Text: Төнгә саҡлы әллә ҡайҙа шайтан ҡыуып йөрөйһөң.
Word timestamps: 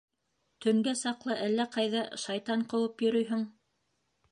Төнгә 0.65 0.93
саҡлы 1.01 1.35
әллә 1.49 1.67
ҡайҙа 1.77 2.03
шайтан 2.23 2.65
ҡыуып 2.73 3.07
йөрөйһөң. 3.07 3.47